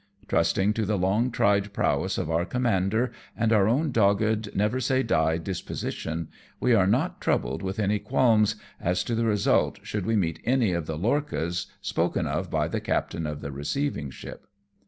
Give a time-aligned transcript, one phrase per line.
[0.27, 5.03] Trusting to the long tried prowess of our commander, and our own dogged, never say
[5.03, 6.27] die disposition,
[6.59, 10.71] we are not troubled with any qualms as to the result should we meet any
[10.73, 14.47] of the lorchas spoken of by the captain of the receiving ship.